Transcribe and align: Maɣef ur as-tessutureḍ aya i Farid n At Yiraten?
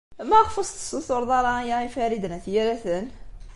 Maɣef 0.29 0.53
ur 0.59 0.65
as-tessutureḍ 0.67 1.31
aya 1.59 1.75
i 1.81 1.89
Farid 1.95 2.23
n 2.27 2.35
At 2.37 2.45
Yiraten? 2.53 3.05